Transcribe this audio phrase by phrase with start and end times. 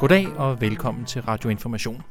[0.00, 2.02] Goddag og velkommen til Radio Information.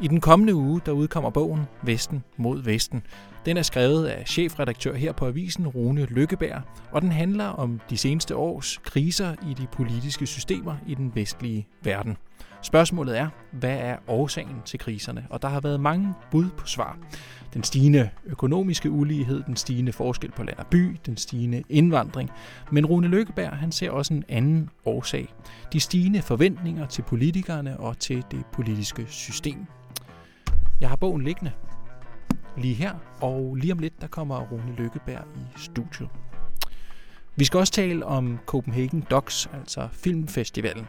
[0.00, 3.02] I den kommende uge, der udkommer bogen Vesten mod Vesten.
[3.46, 6.62] Den er skrevet af chefredaktør her på avisen, Rune Lykkeberg,
[6.92, 11.66] og den handler om de seneste års kriser i de politiske systemer i den vestlige
[11.82, 12.16] verden.
[12.62, 15.26] Spørgsmålet er, hvad er årsagen til kriserne?
[15.30, 16.98] Og der har været mange bud på svar.
[17.54, 22.30] Den stigende økonomiske ulighed, den stigende forskel på land og by, den stigende indvandring.
[22.72, 25.34] Men Rune Lykkeberg han ser også en anden årsag.
[25.72, 29.66] De stigende forventninger til politikerne og til det politiske system.
[30.80, 31.52] Jeg har bogen liggende
[32.56, 36.08] lige her, og lige om lidt der kommer Rune Lykkeberg i studiet.
[37.36, 40.86] Vi skal også tale om Copenhagen Docs, altså filmfestivalen.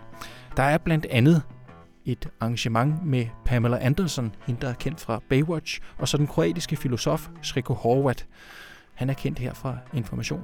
[0.59, 1.43] Der er blandt andet
[2.05, 6.75] et arrangement med Pamela Anderson, hende der er kendt fra Baywatch, og så den kroatiske
[6.75, 8.27] filosof Sreko Horvat.
[8.93, 10.41] Han er kendt her fra Information.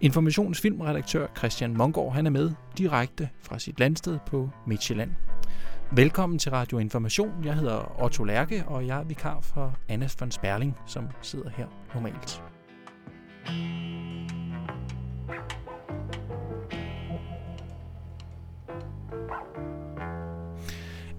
[0.00, 5.10] Informations filmredaktør Christian Mongård han er med direkte fra sit landsted på Midtjylland.
[5.92, 7.44] Velkommen til Radio Information.
[7.44, 11.66] Jeg hedder Otto Lærke, og jeg er vikar for Anna von Sperling, som sidder her
[11.94, 12.42] normalt.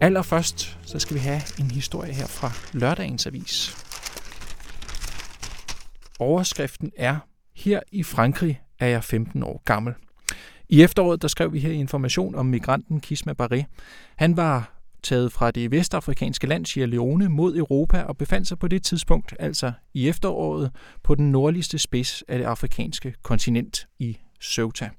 [0.06, 3.78] Allerførst så skal vi have en historie her fra lørdagens avis.
[6.20, 7.18] Overskriften er,
[7.56, 9.94] her i Frankrig er jeg 15 år gammel.
[10.70, 13.64] I efteråret der skrev vi her information om migranten Kisma Barré.
[14.16, 18.68] Han var taget fra det vestafrikanske land Sierra Leone mod Europa og befandt sig på
[18.68, 20.72] det tidspunkt, altså i efteråret,
[21.04, 24.90] på den nordligste spids af det afrikanske kontinent i Ceuta.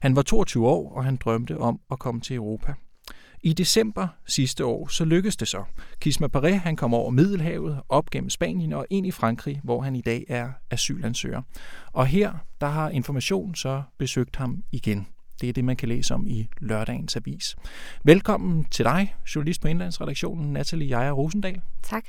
[0.00, 2.74] Han var 22 år, og han drømte om at komme til Europa.
[3.46, 5.64] I december sidste år, så lykkedes det så.
[6.00, 9.96] Kisma Paré, han kom over Middelhavet, op gennem Spanien og ind i Frankrig, hvor han
[9.96, 11.42] i dag er asylansøger.
[11.92, 15.06] Og her, der har Information så besøgt ham igen.
[15.40, 17.56] Det er det, man kan læse om i lørdagens avis.
[18.04, 21.60] Velkommen til dig, journalist på Indlandsredaktionen, Natalie Jaja Rosendal.
[21.82, 22.04] Tak.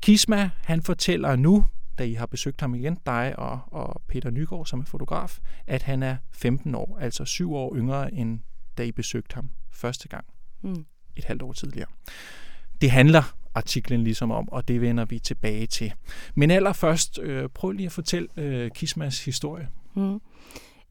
[0.00, 1.66] Kisma, han fortæller nu,
[1.98, 5.82] da I har besøgt ham igen, dig og, og Peter Nygaard, som er fotograf, at
[5.82, 8.40] han er 15 år, altså syv år yngre, end
[8.78, 10.24] da I besøgte ham første gang
[10.62, 10.84] mm.
[11.16, 11.88] et halvt år tidligere.
[12.80, 13.22] Det handler
[13.54, 15.92] artiklen ligesom om, og det vender vi tilbage til.
[16.34, 19.68] Men allerførst, øh, prøv lige at fortælle øh, Kismas historie.
[19.94, 20.20] Mm.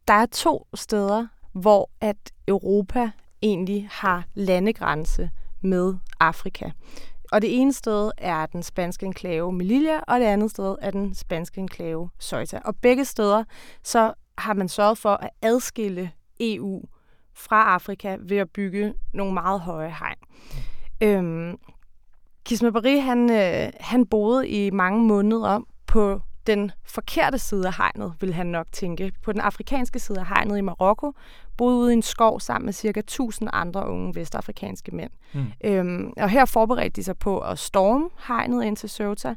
[0.08, 2.18] Der er to steder, hvor at
[2.48, 3.12] Europa
[3.42, 5.30] egentlig har landegrænse
[5.62, 6.70] med Afrika.
[7.32, 11.16] Og det ene sted er den spanske enklave Melilla, og det andet sted er den
[11.16, 12.60] spanske enklave Ceuta.
[12.66, 13.44] Og begge steder
[13.84, 16.84] så har man sørget for at adskille EU
[17.38, 20.18] fra Afrika ved at bygge nogle meget høje hegn.
[21.02, 21.58] Øhm,
[22.46, 28.34] Kismabari, han, øh, han boede i mange måneder på den forkerte side af hegnet, vil
[28.34, 29.12] han nok tænke.
[29.24, 31.14] På den afrikanske side af hegnet i Marokko,
[31.58, 35.12] boede ude i en skov sammen med cirka 1000 andre unge vestafrikanske mænd.
[35.34, 35.46] Mm.
[35.64, 39.36] Øhm, og her forberedte de sig på at storme hegnet ind til Ceuta,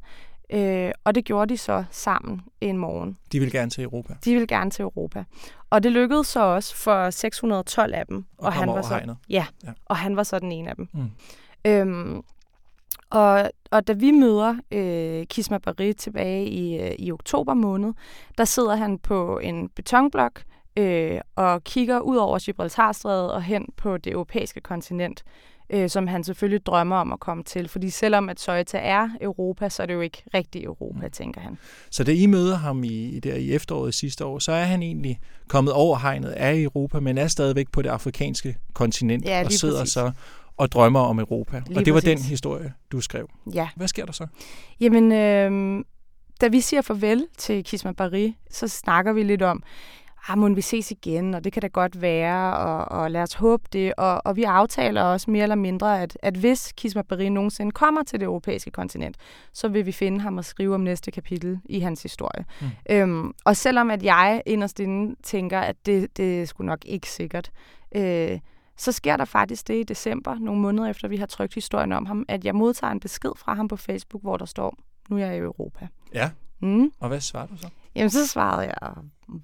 [0.52, 3.18] Øh, og det gjorde de så sammen en morgen.
[3.32, 4.14] De ville gerne til Europa?
[4.24, 5.24] De ville gerne til Europa.
[5.70, 8.24] Og det lykkedes så også for 612 af dem.
[8.38, 9.16] Og, og han var så, hegnet.
[9.30, 10.88] Ja, ja, og han var så den ene af dem.
[10.92, 11.10] Mm.
[11.64, 12.22] Øhm,
[13.10, 17.92] og, og da vi møder øh, Kisma Barri tilbage i, øh, i oktober måned,
[18.38, 20.42] der sidder han på en betonblok
[20.76, 25.24] øh, og kigger ud over Gibraltarstrædet og hen på det europæiske kontinent
[25.70, 27.68] øh, som han selvfølgelig drømmer om at komme til.
[27.68, 31.10] Fordi selvom at Ceuta er Europa, så er det jo ikke rigtig Europa, mm.
[31.10, 31.58] tænker han.
[31.90, 35.20] Så da I møder ham i, der i efteråret sidste år, så er han egentlig
[35.48, 39.80] kommet over hegnet af Europa, men er stadigvæk på det afrikanske kontinent ja, og sidder
[39.80, 39.92] præcis.
[39.92, 40.12] så
[40.56, 41.62] og drømmer om Europa.
[41.66, 42.20] Lige og det var præcis.
[42.20, 43.30] den historie, du skrev.
[43.54, 43.68] Ja.
[43.76, 44.26] Hvad sker der så?
[44.80, 45.84] Jamen, øh,
[46.40, 49.62] da vi siger farvel til Kisma Barri, så snakker vi lidt om,
[50.28, 53.34] ah, må vi ses igen, og det kan da godt være, og, og lad os
[53.34, 53.94] håbe det.
[53.96, 58.02] Og, og vi aftaler også mere eller mindre, at, at hvis Kisma Barri nogensinde kommer
[58.02, 59.16] til det europæiske kontinent,
[59.52, 62.44] så vil vi finde ham og skrive om næste kapitel i hans historie.
[62.60, 62.66] Mm.
[62.90, 67.10] Øhm, og selvom at jeg inderst inde tænker, at det, det er sgu nok ikke
[67.10, 67.50] sikkert,
[67.94, 68.38] øh,
[68.76, 72.06] så sker der faktisk det i december, nogle måneder efter vi har trykt historien om
[72.06, 74.76] ham, at jeg modtager en besked fra ham på Facebook, hvor der står,
[75.08, 75.88] nu er jeg i Europa.
[76.14, 76.30] Ja,
[76.60, 76.92] mm.
[77.00, 77.68] og hvad svarer du så?
[77.94, 78.92] Jamen, så svarede jeg,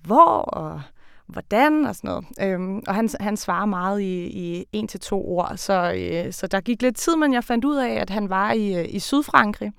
[0.03, 0.83] hvor og
[1.27, 2.25] hvordan og sådan noget.
[2.41, 6.47] Øhm, og han, han svarer meget i, i en til to ord, så, øh, så
[6.47, 9.73] der gik lidt tid, men jeg fandt ud af, at han var i, i Sydfrankrig,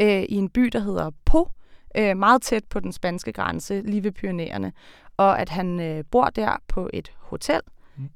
[0.00, 1.48] øh, i en by, der hedder Po,
[1.96, 4.72] øh, meget tæt på den spanske grænse, lige ved Pyrenæerne,
[5.16, 7.60] og at han øh, bor der på et hotel,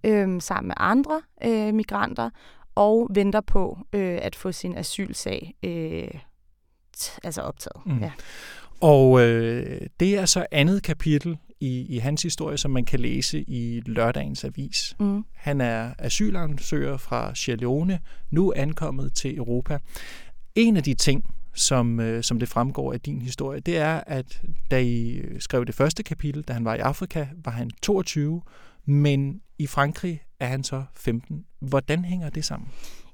[0.05, 2.31] øh, sammen med andre øh, migranter,
[2.75, 6.21] og venter på øh, at få sin asylsag øh,
[7.25, 7.87] altså optaget.
[7.87, 7.99] Mm.
[7.99, 8.13] Ja.
[8.85, 13.43] Og øh, det er så andet kapitel i, i hans historie, som man kan læse
[13.43, 14.97] i lørdagens avis.
[15.01, 15.25] Mm.
[15.35, 17.99] Han er asylansøger fra Sierra Leone,
[18.31, 19.79] nu ankommet til Europa.
[20.55, 24.43] En af de ting, som, øh, som det fremgår af din historie, det er, at
[24.71, 28.43] da I skrev det første kapitel, da han var i Afrika, var han 22,
[28.85, 31.45] men i Frankrig er han så 15.
[31.61, 32.69] Hvordan hænger det sammen?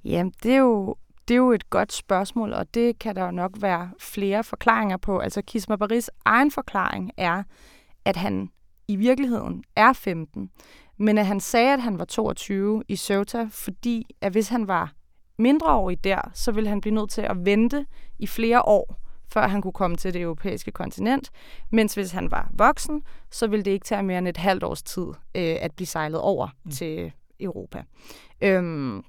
[0.05, 0.96] Jamen, det er jo
[1.30, 4.96] det er jo et godt spørgsmål, og det kan der jo nok være flere forklaringer
[4.96, 5.18] på.
[5.18, 7.42] Altså Kisma Baris egen forklaring er,
[8.04, 8.50] at han
[8.88, 10.50] i virkeligheden er 15,
[10.96, 14.92] men at han sagde, at han var 22 i Ceuta, fordi at hvis han var
[15.38, 17.86] mindreårig der, så ville han blive nødt til at vente
[18.18, 18.96] i flere år,
[19.32, 21.30] før han kunne komme til det europæiske kontinent.
[21.72, 24.82] Mens hvis han var voksen, så ville det ikke tage mere end et halvt års
[24.82, 26.70] tid øh, at blive sejlet over mm.
[26.70, 27.82] til Europa.
[28.40, 29.04] Øhm,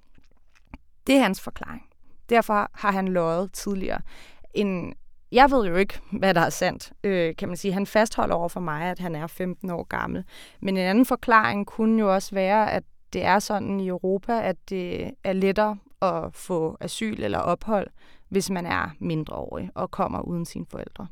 [1.07, 1.90] det er hans forklaring.
[2.31, 4.01] Derfor har han løjet tidligere.
[4.53, 4.93] En,
[5.31, 7.73] jeg ved jo ikke, hvad der er sandt, øh, kan man sige.
[7.73, 10.23] Han fastholder over for mig, at han er 15 år gammel.
[10.61, 12.83] Men en anden forklaring kunne jo også være, at
[13.13, 17.87] det er sådan i Europa, at det er lettere at få asyl eller ophold,
[18.29, 21.07] hvis man er mindreårig og kommer uden sine forældre.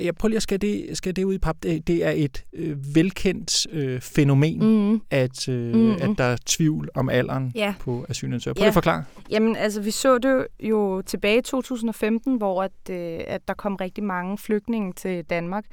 [0.00, 1.56] Jeg prøver lige at skal det, skal det ud i pap.
[1.62, 5.00] Det, det er et øh, velkendt øh, fænomen, mm.
[5.10, 5.92] at, øh, mm.
[5.92, 7.74] at der er tvivl om alderen ja.
[7.80, 8.54] på asylansøgere.
[8.54, 8.68] Prøv ja.
[8.68, 9.04] at forklare.
[9.30, 13.74] Jamen, altså, vi så det jo tilbage i 2015, hvor at, øh, at der kom
[13.74, 15.64] rigtig mange flygtninge til Danmark.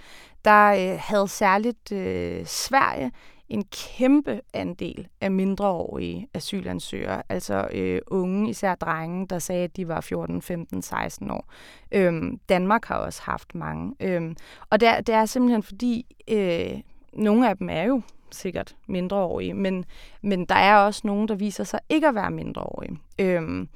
[0.46, 3.12] Der øh, havde særligt øh, Sverige
[3.52, 9.88] en kæmpe andel af mindreårige asylansøgere, altså øh, unge, især drenge, der sagde, at de
[9.88, 11.54] var 14, 15, 16 år.
[11.92, 13.96] Øhm, Danmark har også haft mange.
[14.00, 14.36] Øhm,
[14.70, 16.80] og det det er simpelthen fordi, øh,
[17.14, 18.02] nogle af dem er jo
[18.32, 19.86] sikkert mindreårige, men,
[20.22, 22.98] men der er også nogen, der viser sig ikke at være mindreårige.
[23.20, 23.70] Øhm,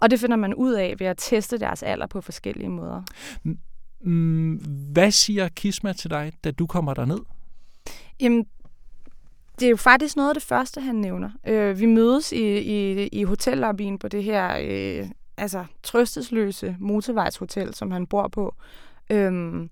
[0.00, 3.02] og det finder man ud af ved at teste deres alder på forskellige måder.
[4.92, 7.20] Hvad siger Kisma til dig, da du kommer derned?
[8.20, 8.46] Jamen,
[9.60, 11.30] det er jo faktisk noget af det første, han nævner.
[11.46, 17.90] Øh, vi mødes i, i, i hotellobbyen på det her øh, altså, trøstesløse motorvejshotel, som
[17.90, 18.54] han bor på,
[19.10, 19.62] øh,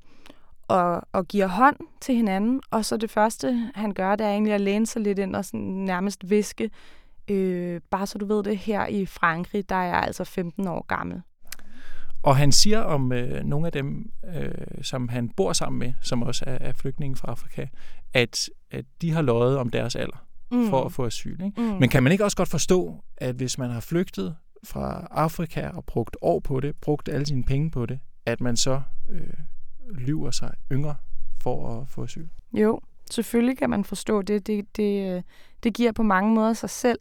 [0.69, 2.61] og, og giver hånd til hinanden.
[2.71, 5.45] Og så det første, han gør, det er egentlig at læne sig lidt ind og
[5.45, 6.71] sådan nærmest viske,
[7.29, 10.87] øh, bare så du ved det, her i Frankrig, der er jeg altså 15 år
[10.87, 11.23] gammel.
[12.23, 14.51] Og han siger om øh, nogle af dem, øh,
[14.83, 17.67] som han bor sammen med, som også er, er flygtninge fra Afrika,
[18.15, 20.69] at, at de har løjet om deres alder mm.
[20.69, 21.43] for at få asyl.
[21.45, 21.61] Ikke?
[21.61, 21.67] Mm.
[21.67, 25.85] Men kan man ikke også godt forstå, at hvis man har flygtet fra Afrika og
[25.85, 29.21] brugt år på det, brugt alle sine penge på det, at man så øh,
[29.95, 30.95] lyver sig yngre
[31.43, 32.27] for at få asyl?
[32.53, 32.81] Jo,
[33.11, 34.47] selvfølgelig kan man forstå det.
[34.47, 35.23] Det, det, øh,
[35.63, 36.99] det giver på mange måder sig selv.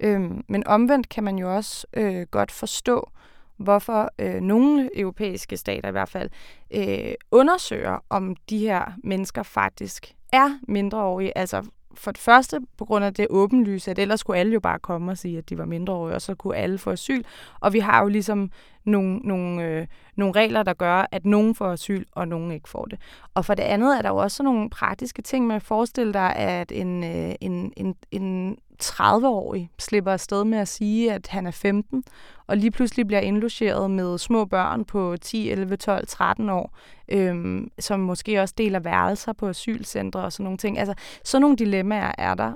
[0.00, 3.10] Øhm, men omvendt kan man jo også øh, godt forstå,
[3.56, 6.30] hvorfor øh, nogle europæiske stater i hvert fald
[6.70, 11.38] øh, undersøger, om de her mennesker faktisk er mindreårige.
[11.38, 11.62] Altså
[11.96, 15.10] for det første på grund af det åbenlyse, at ellers skulle alle jo bare komme
[15.12, 17.22] og sige, at de var mindreårige, og så kunne alle få asyl.
[17.60, 18.50] Og vi har jo ligesom
[18.84, 19.86] nogle, nogle, øh,
[20.16, 22.98] nogle regler, der gør, at nogen får asyl, og nogen ikke får det.
[23.34, 26.36] Og for det andet er der jo også nogle praktiske ting med at forestille dig,
[26.36, 31.50] at en, øh, en, en, en 30-årig slipper afsted med at sige, at han er
[31.50, 32.04] 15,
[32.46, 37.70] og lige pludselig bliver indlogeret med små børn på 10, 11, 12, 13 år, øhm,
[37.78, 40.78] som måske også deler værelser på asylcentre og sådan nogle ting.
[40.78, 42.52] Altså, sådan nogle dilemmaer er der.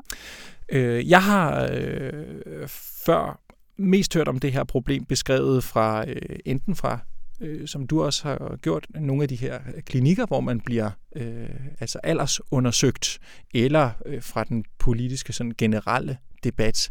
[0.68, 2.68] Øh, jeg har øh,
[3.06, 3.40] før
[3.76, 6.98] mest hørt om det her problem beskrevet fra øh, enten fra
[7.40, 10.90] øh, som du også har gjort, nogle af de her øh, klinikker, hvor man bliver
[11.16, 11.48] øh,
[11.80, 13.18] altså aldersundersøgt,
[13.54, 16.90] eller øh, fra den politiske sådan generelle debat.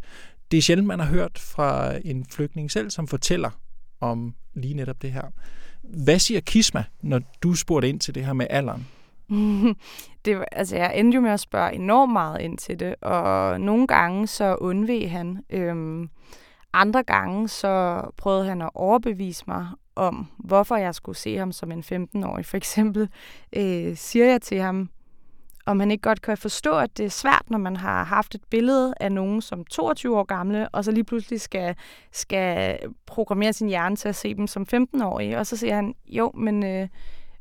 [0.51, 3.50] Det er sjældent, man har hørt fra en flygtning selv, som fortæller
[4.01, 5.24] om lige netop det her.
[5.84, 8.88] Hvad siger Kisma, når du spurgte ind til det her med alderen?
[10.25, 13.88] det, altså, jeg endte jo med at spørge enormt meget ind til det, og nogle
[13.88, 15.44] gange så undveg han.
[15.50, 16.10] Øhm,
[16.74, 19.68] andre gange så prøvede han at overbevise mig
[20.00, 22.46] om, hvorfor jeg skulle se ham som en 15-årig.
[22.46, 23.10] For eksempel
[23.56, 24.89] øh, siger jeg til ham,
[25.65, 28.41] om han ikke godt kan forstå, at det er svært, når man har haft et
[28.50, 31.75] billede af nogen som 22 år gamle, og så lige pludselig skal,
[32.12, 35.38] skal programmere sin hjerne til at se dem som 15-årige.
[35.38, 36.88] Og så siger han, jo, men, øh,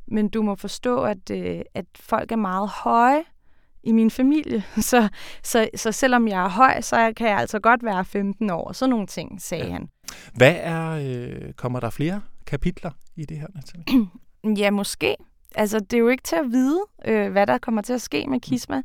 [0.07, 3.23] men du må forstå, at, øh, at folk er meget høje
[3.83, 4.63] i min familie.
[4.91, 5.07] Så,
[5.43, 8.71] så, så selvom jeg er høj, så kan jeg altså godt være 15 år.
[8.71, 9.71] Sådan nogle ting, sagde ja.
[9.71, 9.89] han.
[10.35, 14.07] Hvad er, øh, kommer der flere kapitler i det her, Natalie?
[14.63, 15.15] ja, måske.
[15.55, 18.25] Altså, det er jo ikke til at vide, øh, hvad der kommer til at ske
[18.27, 18.81] med Kisma.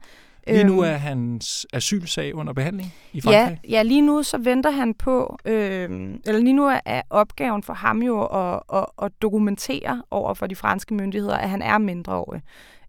[0.46, 0.92] Lige nu øhm.
[0.92, 3.60] er hans asylsag under behandling i Frankrig?
[3.64, 5.90] Ja, ja lige nu så venter han på, øh,
[6.26, 10.56] eller lige nu er opgaven for ham jo at, at, at dokumentere over for de
[10.56, 12.42] franske myndigheder, at han er mindreårig.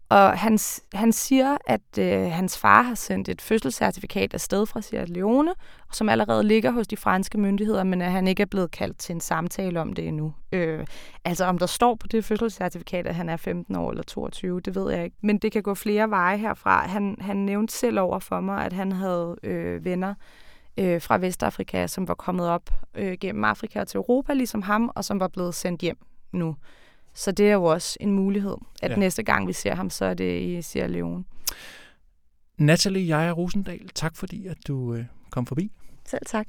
[0.08, 0.58] Og han,
[0.92, 5.54] han siger, at øh, hans far har sendt et fødselscertifikat afsted fra Sierra Leone,
[5.92, 9.14] som allerede ligger hos de franske myndigheder, men at han ikke er blevet kaldt til
[9.14, 10.34] en samtale om det endnu.
[10.52, 10.86] Øh,
[11.24, 14.74] altså om der står på det fødselscertifikat, at han er 15 år eller 22, det
[14.74, 15.16] ved jeg ikke.
[15.22, 16.86] Men det kan gå flere veje herfra.
[16.86, 20.14] Han, han nævnte selv over for mig, at han havde øh, venner,
[20.76, 25.04] øh, fra Vestafrika, som var kommet op øh, gennem Afrika til Europa, ligesom ham, og
[25.04, 25.98] som var blevet sendt hjem
[26.32, 26.56] nu.
[27.16, 28.96] Så det er jo også en mulighed, at ja.
[28.96, 31.24] næste gang vi ser ham, så er det i Sierra Leone.
[32.58, 35.72] Natalie jeg er Rosendal, tak fordi at du øh, kom forbi.
[36.04, 36.46] Selv tak.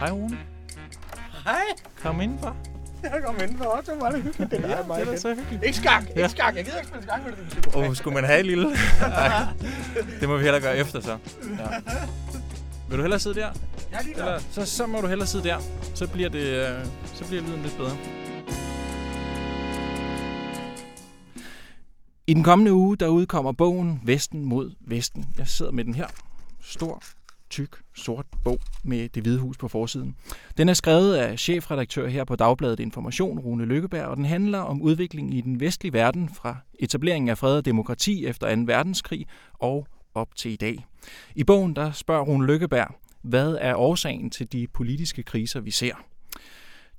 [0.00, 0.38] Hej Rune.
[1.44, 1.62] Hej.
[2.02, 2.69] Kom indenfor.
[3.14, 3.92] Jeg kom indenfor også.
[3.92, 4.50] Det var det hyggeligt.
[4.50, 5.64] Det ja, det er så hyggeligt.
[5.64, 6.04] Ikke skak.
[6.16, 6.56] Ikke skak.
[6.56, 7.76] Jeg gider ikke spille skak med det.
[7.76, 8.68] Åh, oh, skulle man have et lille?
[9.00, 9.42] Nej,
[10.20, 11.18] det må vi heller gøre efter så.
[11.58, 11.68] Ja.
[12.88, 13.48] Vil du hellere sidde der?
[13.92, 15.58] Ja, lige Eller, så, så må du hellere sidde der.
[15.94, 17.96] Så bliver, det, øh, så bliver lyden lidt bedre.
[22.26, 25.26] I den kommende uge, der udkommer bogen Vesten mod Vesten.
[25.38, 26.06] Jeg sidder med den her.
[26.60, 27.02] Stor,
[27.50, 30.16] tyk, sort bog med det hvide hus på forsiden.
[30.56, 34.82] Den er skrevet af chefredaktør her på Dagbladet Information, Rune Lykkeberg, og den handler om
[34.82, 38.62] udviklingen i den vestlige verden fra etableringen af fred og demokrati efter 2.
[38.66, 40.86] verdenskrig og op til i dag.
[41.34, 45.94] I bogen der spørger Rune Lykkeberg, hvad er årsagen til de politiske kriser, vi ser?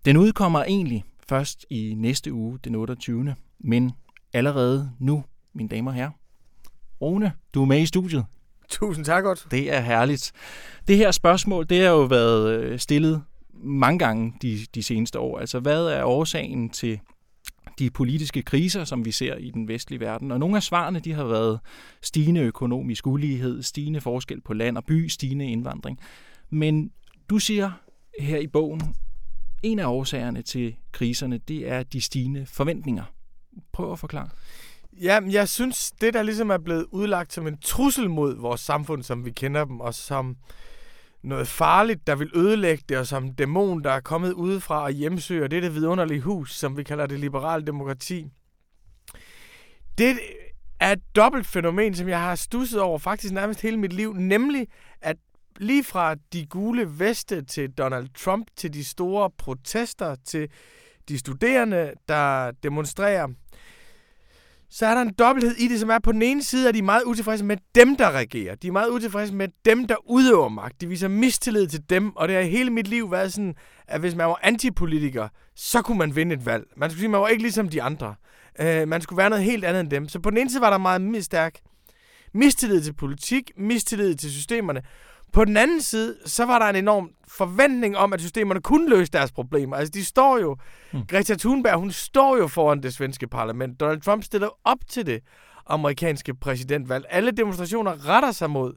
[0.06, 3.36] Den udkommer egentlig først i næste uge, den 28.
[3.60, 3.92] Men
[4.34, 6.12] allerede nu, mine damer og herrer,
[7.02, 8.26] Rune, du er med i studiet.
[8.80, 9.48] Tusind tak, godt.
[9.52, 10.32] Det er herligt.
[10.88, 13.24] Det her spørgsmål, det har jo været øh, stillet
[13.54, 15.40] mange gange de, de seneste år.
[15.40, 17.00] Altså, hvad er årsagen til
[17.80, 20.32] de politiske kriser, som vi ser i den vestlige verden?
[20.32, 21.60] Og nogle af svarene, de har været
[22.02, 26.00] stigende økonomisk ulighed, stigende forskel på land og by, stigende indvandring.
[26.50, 26.92] Men
[27.30, 27.72] du siger
[28.20, 28.82] her i bogen,
[29.64, 33.04] en af årsagerne til kriserne, det er de stigende forventninger.
[33.74, 34.30] Prøv at forklare.
[34.94, 39.04] Ja, jeg synes, det der ligesom er blevet udlagt som en trussel mod vores samfund,
[39.04, 40.36] som vi kender dem, og som
[41.24, 45.48] noget farligt, der vil ødelægge det, og som dæmon, der er kommet udefra og hjemsøger
[45.48, 48.28] det er det vidunderlige hus, som vi kalder det liberale demokrati.
[49.98, 50.20] Det
[50.80, 54.68] er et dobbelt fænomen, som jeg har stusset over faktisk nærmest hele mit liv, nemlig
[55.02, 55.18] at
[55.58, 60.50] lige fra de gule veste til Donald Trump, til de store protester, til
[61.10, 63.28] de studerende, der demonstrerer,
[64.74, 66.80] så er der en dobbelthed i det, som er på den ene side, at de
[66.80, 68.56] er meget utilfredse med dem, der regerer.
[68.56, 70.82] De er meget utilfredse med dem, der udøver magt.
[70.82, 73.56] De viser mistillid til dem, og det har hele mit liv været sådan,
[73.88, 76.64] at hvis man var antipolitiker, så kunne man vinde et valg.
[76.78, 78.16] Man skulle sige, at man var ikke ligesom de andre.
[78.62, 80.10] Uh, man skulle være noget helt andet end dem.
[80.10, 81.60] Så på den ene side var der meget stærk
[82.34, 84.82] mistillid til politik, mistillid til systemerne.
[85.34, 89.12] På den anden side, så var der en enorm forventning om, at systemerne kunne løse
[89.12, 89.76] deres problemer.
[89.76, 90.58] Altså, de står jo...
[90.94, 91.06] Mm.
[91.08, 93.80] Greta Thunberg, hun står jo foran det svenske parlament.
[93.80, 95.20] Donald Trump stiller op til det
[95.68, 97.06] amerikanske præsidentvalg.
[97.10, 98.74] Alle demonstrationer retter sig mod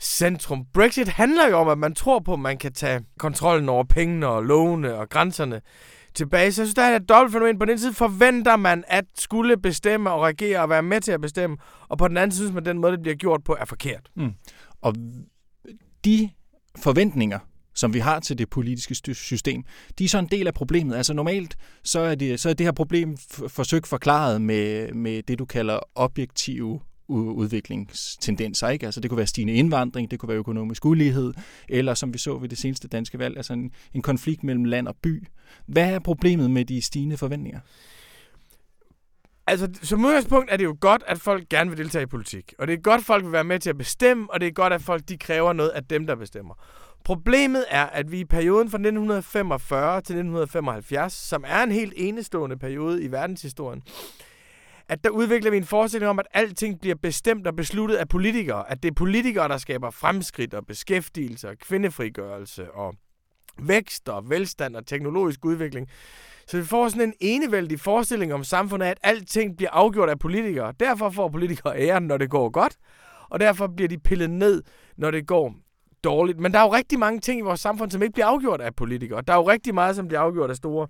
[0.00, 0.64] centrum.
[0.74, 4.26] Brexit handler jo om, at man tror på, at man kan tage kontrollen over pengene
[4.26, 5.60] og lovene og grænserne
[6.14, 6.52] tilbage.
[6.52, 7.58] Så jeg synes, der er et dobbelt fænomen.
[7.58, 11.20] På den side forventer man at skulle bestemme og regere og være med til at
[11.20, 11.56] bestemme,
[11.88, 13.64] og på den anden side synes man, at den måde, det bliver gjort på, er
[13.64, 14.10] forkert.
[14.16, 14.32] Mm.
[14.80, 14.94] Og
[16.04, 16.30] de
[16.78, 17.38] forventninger,
[17.74, 19.64] som vi har til det politiske system,
[19.98, 20.96] de er så en del af problemet.
[20.96, 23.16] Altså normalt, så er det, så er det her problem
[23.48, 28.68] forsøgt forklaret med, med det, du kalder objektive udviklingstendenser.
[28.68, 28.86] Ikke?
[28.86, 31.34] Altså det kunne være stigende indvandring, det kunne være økonomisk ulighed,
[31.68, 34.88] eller som vi så ved det seneste danske valg, altså en, en konflikt mellem land
[34.88, 35.26] og by.
[35.66, 37.60] Hvad er problemet med de stigende forventninger?
[39.46, 42.54] Altså, som udgangspunkt er det jo godt, at folk gerne vil deltage i politik.
[42.58, 44.52] Og det er godt, at folk vil være med til at bestemme, og det er
[44.52, 46.54] godt, at folk de kræver noget af dem, der bestemmer.
[47.04, 52.58] Problemet er, at vi i perioden fra 1945 til 1975, som er en helt enestående
[52.58, 53.82] periode i verdenshistorien,
[54.88, 58.70] at der udvikler vi en forestilling om, at alting bliver bestemt og besluttet af politikere.
[58.70, 62.94] At det er politikere, der skaber fremskridt og beskæftigelse og kvindefrigørelse og
[63.58, 65.88] vækst og velstand og teknologisk udvikling.
[66.46, 70.74] Så vi får sådan en enevældig forestilling om samfundet, at alting bliver afgjort af politikere.
[70.80, 72.76] Derfor får politikere æren, når det går godt,
[73.30, 74.62] og derfor bliver de pillet ned,
[74.96, 75.54] når det går
[76.04, 76.40] dårligt.
[76.40, 78.74] Men der er jo rigtig mange ting i vores samfund, som ikke bliver afgjort af
[78.74, 79.22] politikere.
[79.26, 80.88] Der er jo rigtig meget, som bliver afgjort af store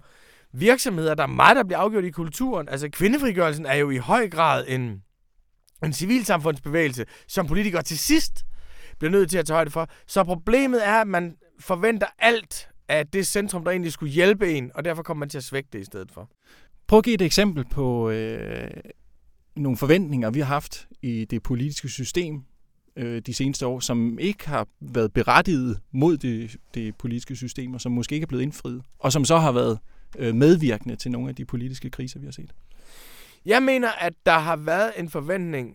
[0.52, 1.14] virksomheder.
[1.14, 2.68] Der er meget, der bliver afgjort i kulturen.
[2.68, 5.02] Altså kvindefrigørelsen er jo i høj grad en,
[5.84, 8.44] en civilsamfundsbevægelse, som politikere til sidst
[8.98, 9.88] bliver nødt til at tage højde for.
[10.06, 14.70] Så problemet er, at man forventer alt af det centrum, der egentlig skulle hjælpe en,
[14.74, 16.30] og derfor kommer man til at svække det i stedet for.
[16.86, 18.70] Prøv at give et eksempel på øh,
[19.56, 22.44] nogle forventninger, vi har haft i det politiske system
[23.00, 27.80] øh, de seneste år, som ikke har været berettiget mod det, det politiske system, og
[27.80, 29.78] som måske ikke er blevet indfriet, og som så har været
[30.18, 32.52] øh, medvirkende til nogle af de politiske kriser, vi har set?
[33.44, 35.74] Jeg mener, at der har været en forventning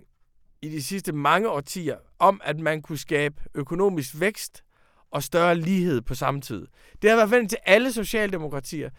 [0.61, 4.63] i de sidste mange årtier om, at man kunne skabe økonomisk vækst
[5.11, 6.67] og større lighed på samme tid.
[7.01, 8.89] Det har været forventning til alle socialdemokratier.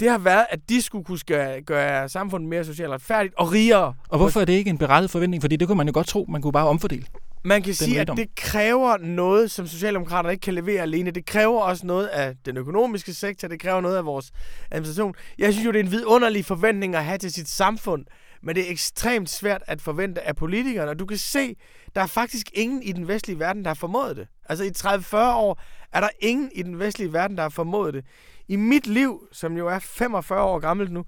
[0.00, 3.94] Det har været, at de skulle kunne gøre, gøre samfundet mere socialt retfærdigt og rigere.
[4.08, 5.42] Og hvorfor er det ikke en berettiget forventning?
[5.42, 7.06] Fordi det kunne man jo godt tro, man kunne bare omfordele.
[7.44, 11.10] Man kan sige, at det kræver noget, som Socialdemokraterne ikke kan levere alene.
[11.10, 13.48] Det kræver også noget af den økonomiske sektor.
[13.48, 14.30] Det kræver noget af vores
[14.70, 15.14] administration.
[15.38, 18.04] Jeg synes jo, det er en vidunderlig forventning at have til sit samfund.
[18.42, 20.90] Men det er ekstremt svært at forvente af politikerne.
[20.90, 21.56] Og du kan se,
[21.94, 24.28] der er faktisk ingen i den vestlige verden, der har formået det.
[24.48, 25.60] Altså i 30-40 år
[25.92, 28.04] er der ingen i den vestlige verden, der har formået det.
[28.48, 31.04] I mit liv, som jo er 45 år gammelt nu,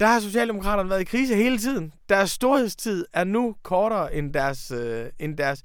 [0.00, 1.92] der har Socialdemokraterne været i krise hele tiden.
[2.08, 5.62] Deres storhedstid er nu kortere end deres, øh, end deres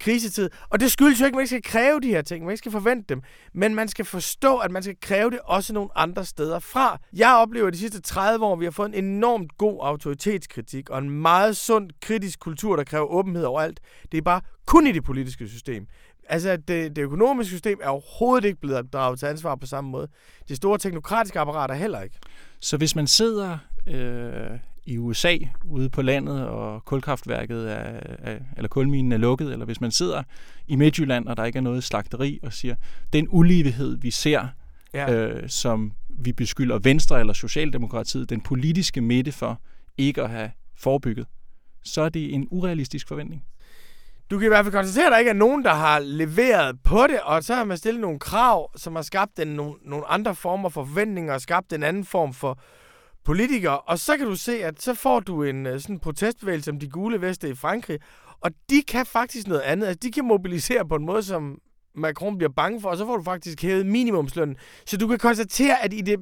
[0.00, 0.50] krisetid.
[0.68, 2.44] Og det skyldes jo ikke, at man ikke skal kræve de her ting.
[2.44, 3.22] Man ikke skal forvente dem.
[3.54, 6.98] Men man skal forstå, at man skal kræve det også nogle andre steder fra.
[7.12, 10.98] Jeg oplever, at de sidste 30 år, vi har fået en enormt god autoritetskritik og
[10.98, 13.80] en meget sund kritisk kultur, der kræver åbenhed overalt.
[14.12, 15.86] Det er bare kun i det politiske system.
[16.28, 20.08] Altså, det, det økonomiske system er overhovedet ikke blevet draget til ansvar på samme måde.
[20.48, 22.18] Det store teknokratiske apparat er heller ikke.
[22.60, 28.68] Så hvis man sidder øh, i USA ude på landet, og kulkraftværket er, er, eller
[28.68, 30.22] kulminen er lukket, eller hvis man sidder
[30.66, 32.74] i Midtjylland, og der ikke er noget slagteri, og siger,
[33.12, 34.48] den ulighed, vi ser,
[34.94, 35.12] ja.
[35.12, 39.60] øh, som vi beskylder Venstre eller Socialdemokratiet, den politiske midte for
[39.98, 41.26] ikke at have forebygget,
[41.84, 43.44] så er det en urealistisk forventning.
[44.30, 47.06] Du kan i hvert fald konstatere, at der ikke er nogen, der har leveret på
[47.06, 50.34] det, og så har man stillet nogle krav, som har skabt en, nogle, nogle andre
[50.34, 52.58] former for forventninger, og skabt en anden form for
[53.24, 53.80] politikere.
[53.80, 56.88] Og så kan du se, at så får du en øh, sådan protestbevægelse som de
[56.88, 57.98] gule veste i Frankrig,
[58.40, 59.86] og de kan faktisk noget andet.
[59.86, 61.58] Altså, de kan mobilisere på en måde, som
[61.94, 64.56] Macron bliver bange for, og så får du faktisk hævet minimumslønnen.
[64.86, 66.16] Så du kan konstatere, at i det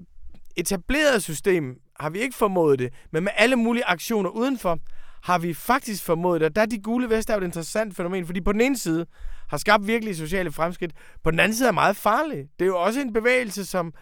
[0.57, 4.79] etablerede system har vi ikke formået det, men med alle mulige aktioner udenfor,
[5.22, 6.46] har vi faktisk formået det.
[6.46, 8.79] Og der er de gule veste er jo et interessant fænomen, fordi på den ene
[8.79, 9.07] side
[9.48, 10.92] har skabt virkelig sociale fremskridt,
[11.24, 12.48] på den anden side er meget farlig.
[12.59, 13.94] Det er jo også en bevægelse, som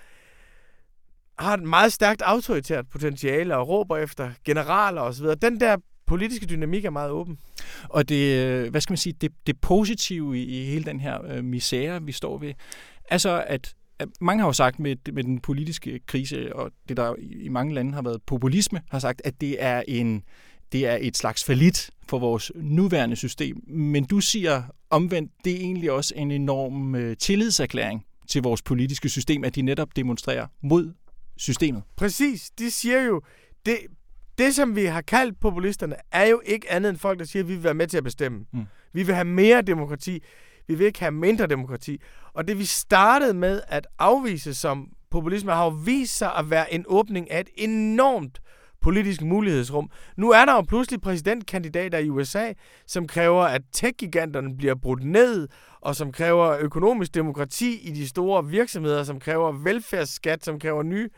[1.39, 5.27] har et meget stærkt autoritært potentiale og råber efter generaler osv.
[5.43, 7.39] Den der politiske dynamik er meget åben.
[7.89, 11.19] Og det, øh, hvad skal man sige, det, det positive i, i hele den her
[11.27, 12.53] øh, misære, vi står ved,
[13.05, 13.75] er så, at
[14.21, 17.95] mange har jo sagt med, med den politiske krise, og det der i mange lande
[17.95, 20.23] har været populisme, har sagt, at det er en
[20.75, 23.57] det er et slags falit for vores nuværende system.
[23.67, 29.09] Men du siger omvendt, det er egentlig også en enorm øh, tillidserklæring til vores politiske
[29.09, 30.93] system, at de netop demonstrerer mod
[31.37, 31.83] systemet.
[31.97, 32.51] Præcis.
[32.59, 33.23] De siger jo,
[33.67, 33.79] det,
[34.39, 37.49] det som vi har kaldt populisterne, er jo ikke andet end folk, der siger, at
[37.49, 38.45] vi vil være med til at bestemme.
[38.53, 38.65] Mm.
[38.93, 40.23] Vi vil have mere demokrati.
[40.67, 42.01] Vi vil ikke have mindre demokrati.
[42.33, 46.75] Og det vi startede med at afvise som populisme, har jo vist sig at være
[46.75, 48.41] en åbning af et enormt
[48.85, 49.91] politisk mulighedsrum.
[50.17, 52.53] Nu er der jo pludselig præsidentkandidater i USA,
[52.87, 55.49] som kræver, at tech-giganterne bliver brudt ned,
[55.81, 61.09] og som kræver økonomisk demokrati i de store virksomheder, som kræver velfærdsskat, som kræver nye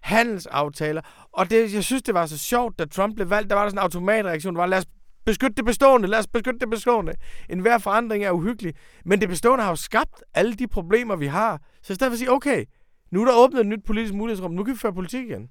[0.00, 1.02] handelsaftaler.
[1.32, 3.70] Og det, jeg synes, det var så sjovt, da Trump blev valgt, der var der
[3.70, 4.86] sådan en automatreaktion, der var, lad os
[5.24, 7.12] beskytte det bestående, lad os beskytte det bestående.
[7.50, 11.26] En hver forandring er uhyggelig, men det bestående har jo skabt alle de problemer, vi
[11.26, 11.60] har.
[11.82, 12.64] Så i stedet for at sige, okay,
[13.10, 15.48] nu er der åbnet et nyt politisk mulighedsrum, nu kan vi føre politik igen.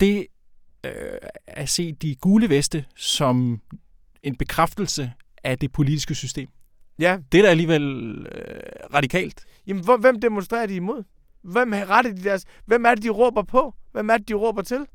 [0.00, 0.26] Det
[0.86, 3.60] øh, at se de gule veste som
[4.22, 5.12] en bekræftelse
[5.44, 6.48] af det politiske system.
[6.98, 7.18] Ja.
[7.32, 8.60] Det er da alligevel øh,
[8.94, 9.44] radikalt.
[9.66, 11.04] Jamen, hvor, hvem demonstrerer de imod?
[11.42, 13.74] Hvem, retter de deres, hvem er det, de råber på?
[13.92, 14.86] Hvem er det, de råber til?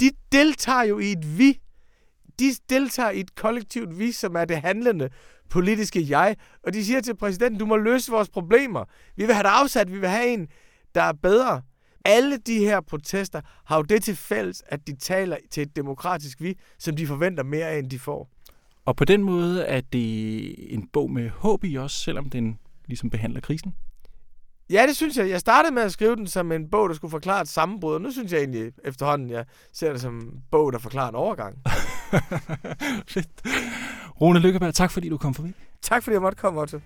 [0.00, 1.60] De deltager jo i et vi.
[2.38, 5.08] De deltager i et kollektivt vi, som er det handlende
[5.50, 6.36] politiske jeg.
[6.62, 8.84] Og de siger til præsidenten, du må løse vores problemer.
[9.16, 10.48] Vi vil have dig afsat, vi vil have en,
[10.94, 11.62] der er bedre.
[12.04, 16.40] Alle de her protester har jo det til fælles, at de taler til et demokratisk
[16.40, 18.30] vi, som de forventer mere af, end de får.
[18.84, 23.10] Og på den måde er det en bog med håb i også, selvom den ligesom
[23.10, 23.74] behandler krisen?
[24.70, 25.30] Ja, det synes jeg.
[25.30, 28.00] Jeg startede med at skrive den som en bog, der skulle forklare et sammenbrud, og
[28.00, 31.58] nu synes jeg egentlig efterhånden, jeg ser det som en bog, der forklarer en overgang.
[33.12, 33.28] Fedt.
[34.20, 35.52] Rune Lykkeberg, tak fordi du kom forbi.
[35.82, 36.80] Tak fordi jeg måtte komme, Otto.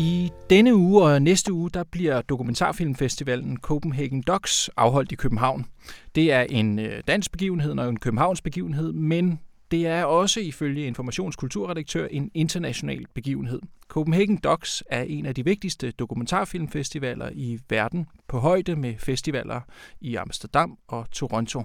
[0.00, 5.66] I denne uge og næste uge, der bliver dokumentarfilmfestivalen Copenhagen Docs afholdt i København.
[6.14, 10.86] Det er en øh, dansk begivenhed og en Københavns begivenhed, men det er også ifølge
[10.86, 13.60] informationskulturredaktør en international begivenhed.
[13.88, 19.60] Copenhagen Docs er en af de vigtigste dokumentarfilmfestivaler i verden, på højde med festivaler
[20.00, 21.62] i Amsterdam og Toronto.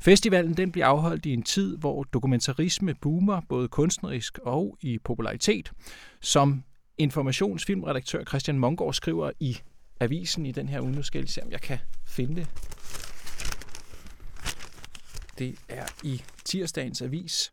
[0.00, 5.72] Festivalen den bliver afholdt i en tid, hvor dokumentarisme boomer både kunstnerisk og i popularitet.
[6.20, 6.62] Som
[7.00, 9.58] informationsfilmredaktør Christian Mongård skriver i
[10.00, 10.92] avisen i den her uge.
[10.92, 12.48] Nu skal jeg se, om jeg kan finde det.
[15.38, 17.52] Det er i tirsdagens avis.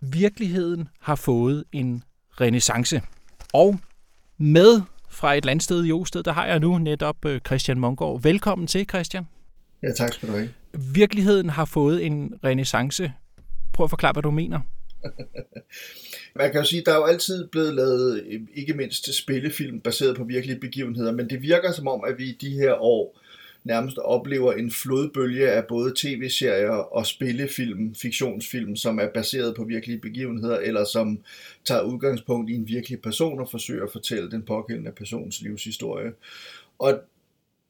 [0.00, 2.02] Virkeligheden har fået en
[2.40, 3.02] renaissance.
[3.54, 3.80] Og
[4.36, 8.22] med fra et landsted i Osted, der har jeg nu netop øh, Christian Mongård.
[8.22, 9.28] Velkommen til, Christian.
[9.82, 10.50] Ja, tak skal du have.
[10.94, 13.12] Virkeligheden har fået en renaissance.
[13.72, 14.60] Prøv at forklare, hvad du mener.
[16.36, 19.14] Man kan jo sige, at der er jo altid blevet lavet, øh, ikke mindst til
[19.14, 22.74] spillefilm baseret på virkelige begivenheder, men det virker som om, at vi i de her
[22.74, 23.18] år
[23.64, 29.98] nærmest oplever en flodbølge af både tv-serier og spillefilm, fiktionsfilm, som er baseret på virkelige
[29.98, 31.18] begivenheder, eller som
[31.64, 36.12] tager udgangspunkt i en virkelig person og forsøger at fortælle den pågældende persons livshistorie.
[36.78, 37.00] Og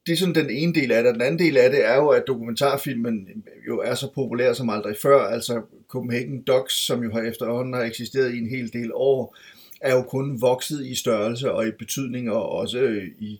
[0.05, 1.13] det er sådan den ene del af det.
[1.13, 4.95] Den anden del af det er jo, at dokumentarfilmen jo er så populær som aldrig
[5.01, 5.19] før.
[5.19, 9.37] Altså Copenhagen Docs, som jo har efterhånden har eksisteret i en hel del år,
[9.81, 13.39] er jo kun vokset i størrelse og i betydning og også i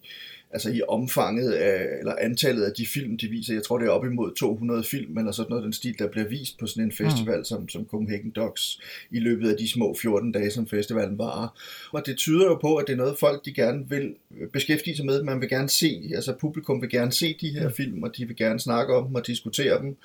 [0.51, 3.53] altså i omfanget af, eller antallet af de film, de viser.
[3.53, 6.27] Jeg tror, det er op imod 200 film, eller sådan noget den stil, der bliver
[6.27, 7.43] vist på sådan en festival mm.
[7.43, 8.79] som, som Copenhagen Docs
[9.11, 11.47] i løbet af de små 14 dage, som festivalen varer.
[11.91, 14.15] Og det tyder jo på, at det er noget, folk de gerne vil
[14.53, 15.23] beskæftige sig med.
[15.23, 17.73] Man vil gerne se, altså publikum vil gerne se de her mm.
[17.73, 19.97] film, og de vil gerne snakke om dem og diskutere dem.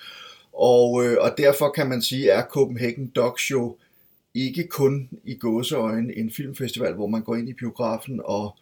[0.54, 3.76] Og, øh, og derfor kan man sige, er Copenhagen Dog Show
[4.34, 8.56] ikke kun i gåseøjne en filmfestival, hvor man går ind i biografen og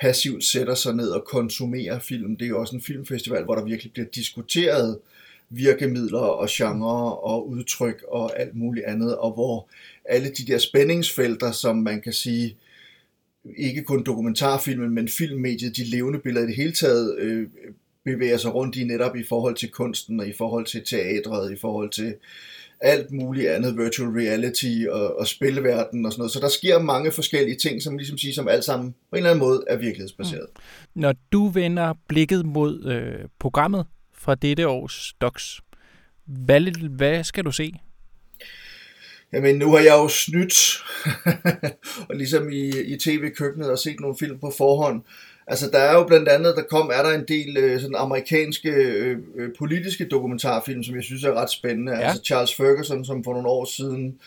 [0.00, 2.36] passivt sætter sig ned og konsumerer film.
[2.36, 4.98] Det er også en filmfestival, hvor der virkelig bliver diskuteret
[5.50, 9.68] virkemidler og genre og udtryk og alt muligt andet, og hvor
[10.04, 12.56] alle de der spændingsfelter, som man kan sige,
[13.56, 17.48] ikke kun dokumentarfilmen, men filmmediet, de levende billeder i det hele taget, øh,
[18.04, 21.56] bevæger sig rundt i netop i forhold til kunsten og i forhold til teatret, i
[21.60, 22.14] forhold til
[22.80, 26.32] alt muligt andet, virtual reality og, og spilleverden og sådan noget.
[26.32, 29.30] Så der sker mange forskellige ting, som ligesom siger, som alt sammen på en eller
[29.30, 30.46] anden måde er virkelighedsbaseret.
[30.54, 31.00] Mm.
[31.00, 35.60] Når du vender blikket mod øh, programmet fra dette års Docs,
[36.26, 37.72] hvad, hvad skal du se?
[39.32, 40.54] Jamen, nu har jeg jo snydt,
[42.08, 45.02] og ligesom i, i tv-køkkenet og set nogle film på forhånd.
[45.52, 48.70] Altså, der er jo blandt andet, der kom, er der en del øh, sådan amerikanske
[48.70, 51.92] øh, øh, politiske dokumentarfilm, som jeg synes er ret spændende.
[51.92, 52.00] Ja.
[52.00, 54.18] Altså Charles Ferguson, som for nogle år siden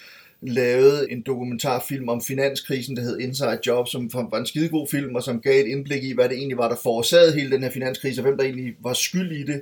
[0.42, 5.24] lavede en dokumentarfilm om finanskrisen, der hed Inside Job, som var en skidegod film, og
[5.24, 8.22] som gav et indblik i, hvad det egentlig var, der forårsagede hele den her finanskrise,
[8.22, 9.62] og hvem der egentlig var skyld i det,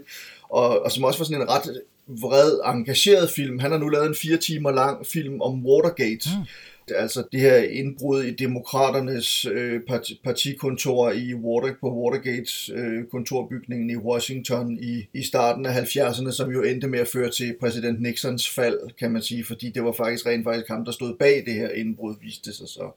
[0.49, 3.59] og, og som også var sådan en ret vred, engageret film.
[3.59, 6.45] Han har nu lavet en fire timer lang film om Watergate, mm
[6.91, 9.81] Altså det her indbrud i demokraternes øh,
[10.23, 16.51] partikontor i Water, på Watergates øh, kontorbygningen i Washington i, i starten af 70'erne, som
[16.51, 19.91] jo endte med at føre til præsident Nixons fald, kan man sige, fordi det var
[19.91, 22.91] faktisk rent faktisk ham, der stod bag det her indbrud, viste sig så.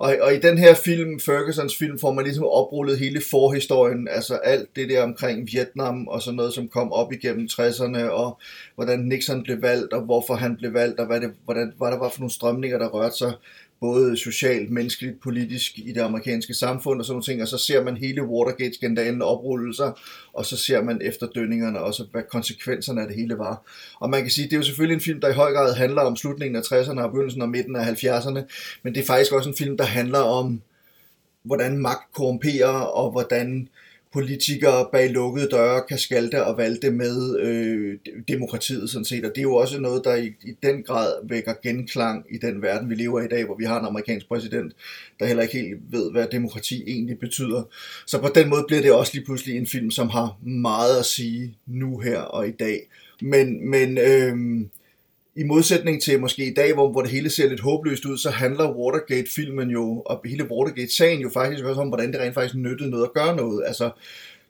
[0.00, 4.34] Og, og i den her film, Fergusons film, får man ligesom oprullet hele forhistorien, altså
[4.34, 8.40] alt det der omkring Vietnam og sådan noget, som kom op igennem 60'erne, og
[8.74, 11.98] hvordan Nixon blev valgt, og hvorfor han blev valgt, og hvad, det, hvordan, hvad der
[11.98, 13.32] var for nogle strømninger, der rørte sig
[13.80, 17.84] både socialt, menneskeligt, politisk i det amerikanske samfund og sådan nogle ting, og så ser
[17.84, 19.92] man hele Watergate-skandalen oprulle sig,
[20.32, 23.62] og så ser man efterdønningerne også, hvad konsekvenserne af det hele var.
[24.00, 26.02] Og man kan sige, det er jo selvfølgelig en film, der i høj grad handler
[26.02, 28.40] om slutningen af 60'erne og begyndelsen og midten af 70'erne,
[28.82, 30.62] men det er faktisk også en film, der handler om,
[31.42, 33.68] hvordan magt korrumperer, og hvordan
[34.12, 39.24] politikere bag lukkede døre kan skalte og valte med øh, demokratiet sådan set.
[39.24, 42.62] Og det er jo også noget, der i, i den grad vækker genklang i den
[42.62, 44.72] verden, vi lever i i dag, hvor vi har en amerikansk præsident,
[45.20, 47.62] der heller ikke helt ved, hvad demokrati egentlig betyder.
[48.06, 51.04] Så på den måde bliver det også lige pludselig en film, som har meget at
[51.04, 52.88] sige nu her og i dag.
[53.22, 54.36] Men, men øh,
[55.40, 58.30] i modsætning til måske i dag, hvor, hvor det hele ser lidt håbløst ud, så
[58.30, 62.90] handler Watergate-filmen jo, og hele Watergate-sagen jo faktisk også om, hvordan det rent faktisk nyttede
[62.90, 63.64] noget at gøre noget.
[63.66, 63.90] Altså,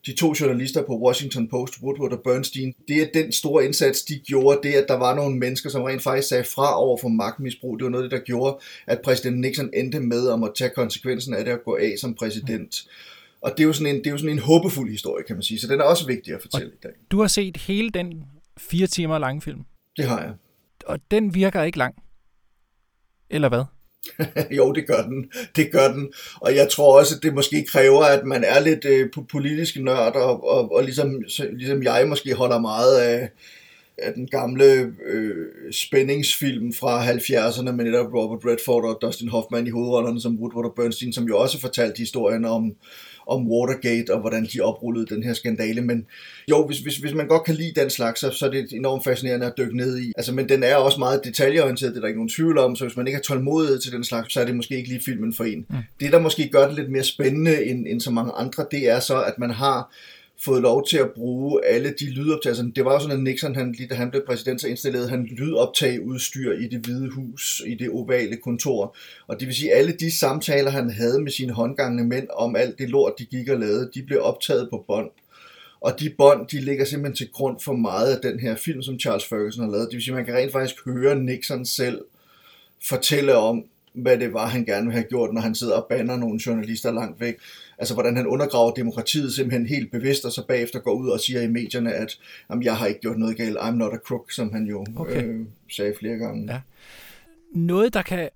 [0.06, 4.18] de to journalister på Washington Post, Woodward og Bernstein, det er den store indsats, de
[4.18, 7.78] gjorde, det at der var nogle mennesker, som rent faktisk sagde fra over for magtmisbrug.
[7.78, 11.44] Det var noget, der gjorde, at præsident Nixon endte med at måtte tage konsekvensen af
[11.44, 12.82] det at gå af som præsident.
[13.40, 15.42] Og det er, jo sådan en, det er jo sådan en håbefuld historie, kan man
[15.42, 16.92] sige, så den er også vigtig at fortælle og i dag.
[17.10, 18.24] Du har set hele den
[18.58, 19.64] fire timer lange film?
[19.96, 20.32] Det har jeg
[20.86, 21.94] og den virker ikke lang.
[23.30, 23.64] Eller hvad?
[24.58, 25.30] jo, det gør den.
[25.56, 26.12] Det gør den.
[26.34, 30.14] Og jeg tror også, at det måske kræver, at man er lidt øh, politisk nørd,
[30.16, 33.30] og, og, og ligesom, ligesom jeg måske holder meget af,
[34.02, 39.70] af den gamle øh, spændingsfilm fra 70'erne med netop Robert Redford og Dustin Hoffman i
[39.70, 42.72] hovedrollerne som Woodward og Bernstein, som jo også fortalte historien om,
[43.26, 45.80] om Watergate og hvordan de oprullede den her skandale.
[45.80, 46.06] Men
[46.50, 49.04] jo, hvis, hvis, hvis man godt kan lide den slags, så, så er det enormt
[49.04, 50.12] fascinerende at dykke ned i.
[50.16, 52.84] Altså, men den er også meget detaljeorienteret, det er der ikke nogen tvivl om, så
[52.84, 55.34] hvis man ikke har tålmodighed til den slags, så er det måske ikke lige filmen
[55.34, 55.66] for en.
[55.70, 55.76] Mm.
[56.00, 59.00] Det, der måske gør det lidt mere spændende end, end så mange andre, det er
[59.00, 59.94] så, at man har
[60.44, 62.64] fået lov til at bruge alle de lydoptagelser.
[62.76, 65.24] Det var jo sådan, at Nixon, han, lige da han blev præsident, så installerede han
[65.24, 68.96] lydoptag udstyr i det hvide hus, i det ovale kontor.
[69.26, 72.56] Og det vil sige, at alle de samtaler, han havde med sine håndgangende mænd om
[72.56, 75.10] alt det lort, de gik og lavede, de blev optaget på bånd.
[75.80, 79.00] Og de bånd, de ligger simpelthen til grund for meget af den her film, som
[79.00, 79.88] Charles Ferguson har lavet.
[79.88, 82.00] Det vil sige, at man kan rent faktisk høre Nixon selv
[82.88, 86.16] fortælle om, hvad det var, han gerne ville have gjort, når han sidder og banner
[86.16, 87.34] nogle journalister langt væk.
[87.80, 91.40] Altså, hvordan han undergraver demokratiet simpelthen helt bevidst, og så bagefter går ud og siger
[91.40, 92.18] i medierne, at
[92.50, 95.24] jamen, jeg har ikke gjort noget galt, I'm not a crook, som han jo okay.
[95.24, 96.52] øh, sagde flere gange.
[96.52, 96.60] Ja.
[97.54, 98.28] Noget, der kan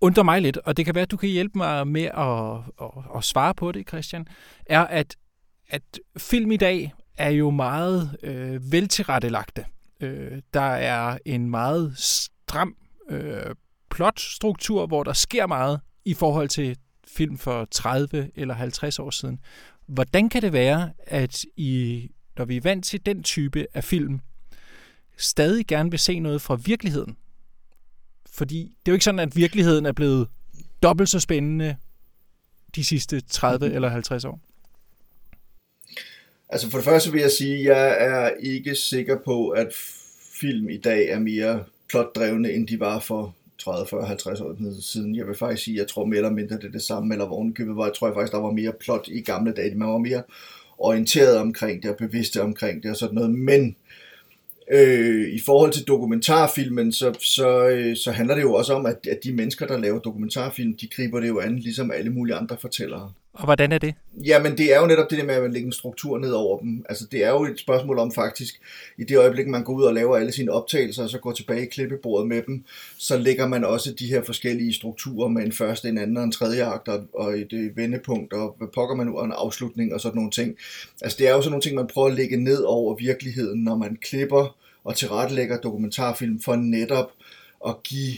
[0.00, 3.16] undre mig lidt, og det kan være, at du kan hjælpe mig med at, at,
[3.16, 4.26] at svare på det, Christian,
[4.66, 5.16] er, at,
[5.68, 5.82] at
[6.18, 9.64] film i dag er jo meget øh, veltilrettelagte.
[10.00, 12.76] Øh, der er en meget stram
[13.10, 13.54] øh,
[13.90, 16.76] plotstruktur, hvor der sker meget i forhold til
[17.08, 19.40] film for 30 eller 50 år siden.
[19.86, 24.20] Hvordan kan det være, at I, når vi er vant til den type af film,
[25.16, 27.16] stadig gerne vil se noget fra virkeligheden?
[28.32, 30.28] Fordi det er jo ikke sådan, at virkeligheden er blevet
[30.82, 31.76] dobbelt så spændende
[32.76, 34.40] de sidste 30 eller 50 år.
[36.48, 39.72] Altså for det første vil jeg sige, at jeg er ikke sikker på, at
[40.40, 45.16] film i dag er mere plotdrevne, end de var for 30, 40, 50 år siden.
[45.16, 47.76] Jeg vil faktisk sige, jeg tror mere eller mindre det er det samme, eller vognekøbet
[47.76, 47.84] var.
[47.84, 49.74] Jeg tror faktisk, der var mere plot i gamle dage.
[49.74, 50.22] Man var mere
[50.78, 53.30] orienteret omkring det og bevidste omkring det og sådan noget.
[53.30, 53.76] Men
[54.70, 59.06] øh, i forhold til dokumentarfilmen, så, så, øh, så handler det jo også om, at,
[59.10, 62.56] at de mennesker, der laver dokumentarfilm, de griber det jo an, ligesom alle mulige andre
[62.60, 63.12] fortællere.
[63.36, 63.94] Og hvordan er det?
[64.24, 66.84] Jamen, det er jo netop det der med at lægge en struktur ned over dem.
[66.88, 68.60] Altså, det er jo et spørgsmål om faktisk,
[68.98, 71.62] i det øjeblik, man går ud og laver alle sine optagelser, og så går tilbage
[71.62, 72.64] i klippebordet med dem,
[72.98, 76.32] så lægger man også de her forskellige strukturer med en første, en anden og en
[76.32, 80.00] tredje akt, og et øh, vendepunkt, og hvad pokker man nu, og en afslutning og
[80.00, 80.56] sådan nogle ting.
[81.02, 83.76] Altså, det er jo sådan nogle ting, man prøver at lægge ned over virkeligheden, når
[83.76, 87.12] man klipper og tilrettelægger dokumentarfilm for netop
[87.66, 88.16] at give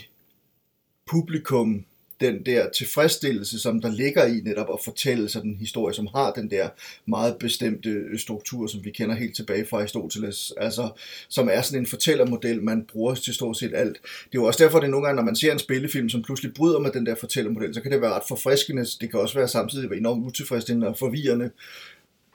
[1.10, 1.84] publikum
[2.20, 6.32] den der tilfredsstillelse, som der ligger i netop at fortælle sådan en historie, som har
[6.32, 6.68] den der
[7.06, 10.88] meget bestemte øh, struktur, som vi kender helt tilbage fra Aristoteles, altså
[11.28, 13.96] som er sådan en fortællermodel, man bruger til stort set alt.
[14.02, 16.54] Det er jo også derfor, det nogle gange, når man ser en spillefilm, som pludselig
[16.54, 19.48] bryder med den der fortællermodel, så kan det være ret forfriskende, det kan også være
[19.48, 21.50] samtidig enormt utilfredsstillende og forvirrende,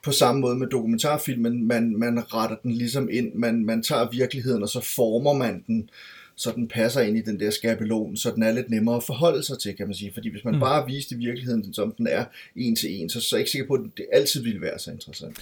[0.04, 4.64] på samme måde med dokumentarfilmen, man, man retter den ligesom ind, man, man tager virkeligheden,
[4.64, 5.90] og så former man den
[6.36, 9.44] så den passer ind i den der skabelon, så den er lidt nemmere at forholde
[9.44, 10.12] sig til, kan man sige.
[10.14, 10.60] Fordi hvis man mm.
[10.60, 13.68] bare viste virkeligheden, som den er, en til en, så, så er jeg ikke sikker
[13.68, 15.38] på, at det altid ville være så interessant.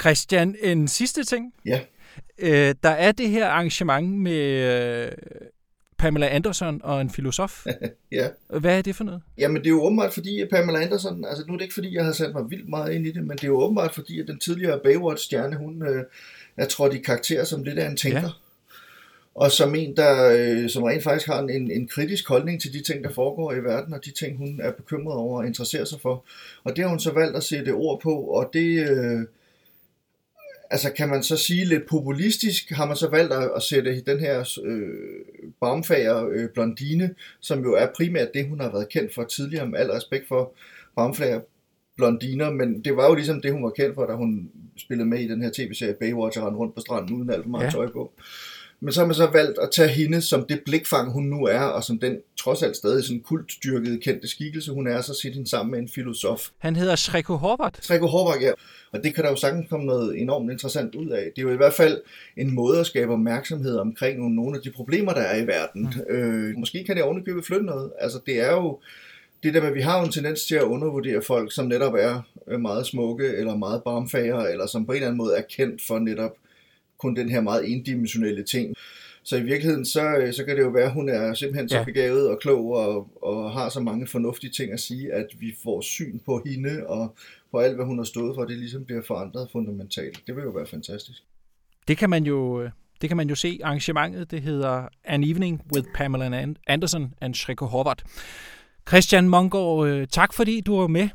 [0.00, 1.54] Christian, en sidste ting.
[1.66, 1.80] Ja.
[2.38, 4.42] Øh, der er det her arrangement med
[5.06, 5.12] øh,
[5.98, 7.66] Pamela Anderson og en filosof.
[8.12, 8.28] ja.
[8.58, 9.22] Hvad er det for noget?
[9.38, 11.94] Jamen, det er jo åbenbart fordi, at Pamela Anderson, altså nu er det ikke fordi,
[11.94, 14.20] jeg har sat mig vildt meget ind i det, men det er jo åbenbart fordi,
[14.20, 16.04] at den tidligere Baywatch-stjerne, hun øh,
[16.56, 18.20] er trådt i karakter som lidt af en tænker.
[18.20, 18.28] Ja
[19.34, 22.82] og som en, der øh, som rent faktisk har en, en kritisk holdning til de
[22.82, 26.00] ting, der foregår i verden, og de ting, hun er bekymret over og interesserer sig
[26.00, 26.24] for.
[26.64, 29.20] Og det har hun så valgt at sætte ord på, og det, øh,
[30.70, 34.20] altså kan man så sige lidt populistisk, har man så valgt at, at sætte den
[34.20, 34.88] her øh,
[35.60, 39.78] barmfager øh, blondine, som jo er primært det, hun har været kendt for tidligere, med
[39.78, 40.52] al respekt for
[40.96, 41.40] barmfager
[41.96, 45.20] blondiner, men det var jo ligesom det, hun var kendt for, da hun spillede med
[45.20, 47.70] i den her tv-serie Baywatch og rundt på stranden uden alt for meget ja.
[47.70, 48.12] tøj på.
[48.84, 51.60] Men så har man så valgt at tage hende som det blikfang, hun nu er,
[51.60, 55.50] og som den trods alt stadig sådan kultdyrkede kendte skikkelse, hun er, så sætte hende
[55.50, 56.48] sammen med en filosof.
[56.58, 57.80] Han hedder Shreko Horvath.
[57.82, 58.52] Shreko Horvath, ja.
[58.92, 61.30] Og det kan der jo sagtens komme noget enormt interessant ud af.
[61.36, 62.00] Det er jo i hvert fald
[62.36, 65.94] en måde at skabe opmærksomhed omkring nogle af de problemer, der er i verden.
[66.08, 66.14] Mm.
[66.14, 67.92] Øh, måske kan det ovenikøbet flytte noget.
[68.00, 68.78] Altså det er jo
[69.42, 71.94] det der med, at vi har jo en tendens til at undervurdere folk, som netop
[71.94, 72.22] er
[72.58, 75.98] meget smukke, eller meget barmfager, eller som på en eller anden måde er kendt for
[75.98, 76.32] netop
[76.98, 78.74] kun den her meget endimensionelle ting.
[79.22, 82.28] Så i virkeligheden, så, så kan det jo være, at hun er simpelthen så begavet
[82.28, 86.18] og klog og, og har så mange fornuftige ting at sige, at vi får syn
[86.26, 87.14] på hende og
[87.50, 90.22] på alt, hvad hun har stået for, det ligesom bliver forandret fundamentalt.
[90.26, 91.22] Det vil jo være fantastisk.
[91.88, 93.60] Det kan man jo øh, Det kan man jo se.
[93.62, 98.04] Arrangementet det hedder An Evening with Pamela Anderson and Shreko Horvath.
[98.88, 101.08] Christian Mongård, øh, tak fordi du var med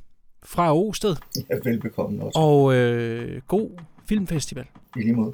[0.43, 1.15] fra Osted.
[1.49, 2.39] Ja, velbekomme også.
[2.39, 3.69] Og øh, god
[4.05, 4.65] filmfestival.
[4.95, 5.33] I lige måde.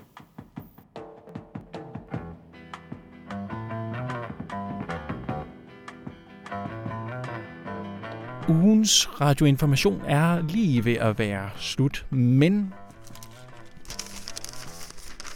[8.49, 12.73] Ugens radioinformation er lige ved at være slut, men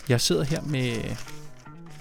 [0.09, 1.15] jeg sidder her med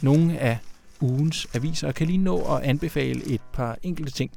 [0.03, 0.59] nogle af
[1.01, 4.31] ugens aviser og kan lige nå at anbefale et par enkelte ting.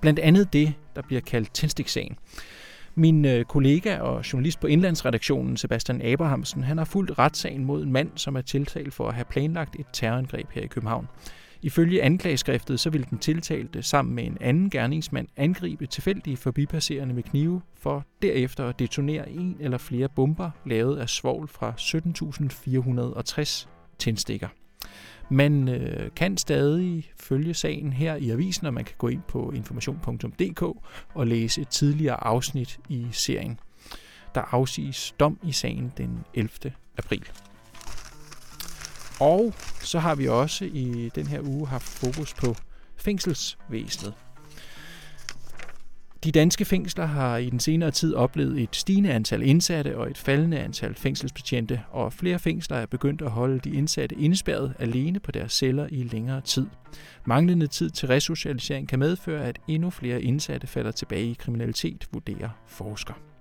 [0.00, 2.16] Blandt andet det, der bliver kaldt tændstiksagen.
[2.94, 7.92] Min øh, kollega og journalist på indlandsredaktionen, Sebastian Abrahamsen, han har fulgt retssagen mod en
[7.92, 11.08] mand, som er tiltalt for at have planlagt et terrorangreb her i København.
[11.62, 17.22] Ifølge anklageskriftet så ville den tiltalte sammen med en anden gerningsmand angribe tilfældige forbipasserende med
[17.22, 24.48] knive for derefter at detonere en eller flere bomber lavet af svovl fra 17.460 tændstikker.
[25.30, 29.50] Man øh, kan stadig følge sagen her i avisen, og man kan gå ind på
[29.50, 30.62] information.dk
[31.14, 33.60] og læse et tidligere afsnit i serien.
[34.34, 36.72] Der afsiges dom i sagen den 11.
[36.98, 37.28] april.
[39.22, 42.54] Og så har vi også i den her uge haft fokus på
[42.96, 44.14] fængselsvæsenet.
[46.24, 50.18] De danske fængsler har i den senere tid oplevet et stigende antal indsatte og et
[50.18, 55.32] faldende antal fængselsbetjente, og flere fængsler er begyndt at holde de indsatte indspærret alene på
[55.32, 56.66] deres celler i længere tid.
[57.24, 62.48] Manglende tid til resocialisering kan medføre, at endnu flere indsatte falder tilbage i kriminalitet, vurderer
[62.66, 63.31] forsker.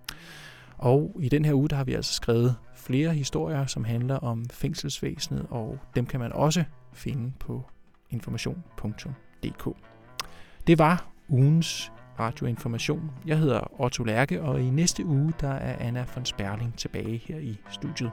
[0.81, 4.45] Og i den her uge der har vi altså skrevet flere historier, som handler om
[4.49, 6.63] fængselsvæsenet, og dem kan man også
[6.93, 7.65] finde på
[8.09, 9.77] information.dk.
[10.67, 13.11] Det var ugens radioinformation.
[13.25, 17.37] Jeg hedder Otto Lærke, og i næste uge der er Anna von Sperling tilbage her
[17.37, 18.11] i studiet.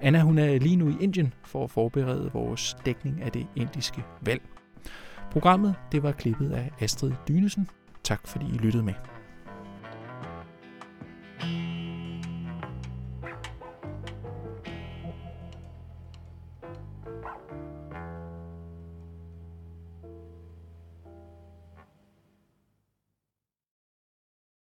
[0.00, 4.04] Anna hun er lige nu i Indien for at forberede vores dækning af det indiske
[4.20, 4.42] valg.
[5.30, 7.68] Programmet det var klippet af Astrid Dynesen.
[8.04, 8.94] Tak fordi I lyttede med.